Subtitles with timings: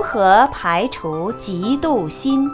[0.00, 2.48] 何排除嫉妒心？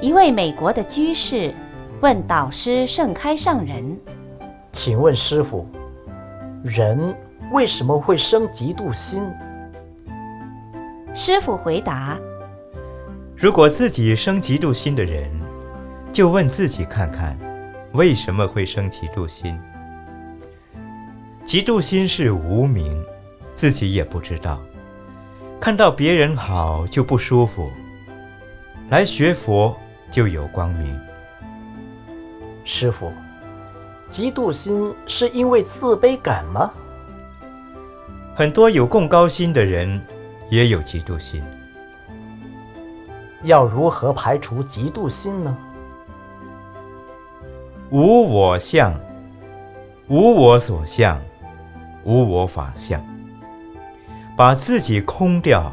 [0.00, 1.54] 一位美国的居士
[2.00, 3.98] 问导师盛开上人
[4.72, 5.66] ：“请问师傅，
[6.62, 7.14] 人
[7.52, 9.22] 为什么会生嫉妒心？”
[11.12, 12.18] 师傅回答
[13.36, 15.30] ：“如果自己生嫉妒心的人，
[16.10, 17.38] 就问自己看看，
[17.92, 19.54] 为什么会生嫉妒心？
[21.46, 23.04] 嫉妒心是无名，
[23.54, 24.60] 自己也不知道。
[25.60, 27.70] 看到别人好就不舒服。
[28.90, 29.76] 来学佛。”
[30.10, 30.96] 就有光明。
[32.64, 33.10] 师傅，
[34.12, 36.70] 嫉妒心是因为自卑感吗？
[38.32, 40.00] 很多有共高心的人
[40.50, 41.42] 也有嫉妒心。
[43.42, 45.56] 要如何排除嫉妒心呢？
[47.90, 48.94] 无我相，
[50.06, 51.20] 无我所相，
[52.04, 53.02] 无我法相。
[54.36, 55.72] 把自己空掉，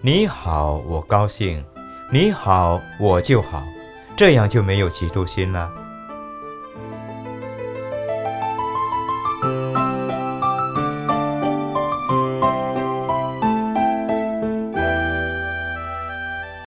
[0.00, 1.64] 你好，我高兴。
[2.10, 3.62] 你好，我就好，
[4.16, 5.70] 这样就没有嫉妒心了。